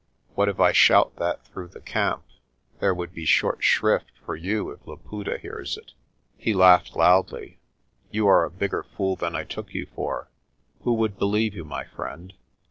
[0.33, 2.23] What if I shout that through the camp?
[2.79, 5.91] There would be short shrift for you if Laputa hears it."
[6.39, 7.59] He laughed loudly.
[8.09, 10.31] "You are a bigger fool than I took you for.
[10.85, 12.33] Who would believe you, my friend?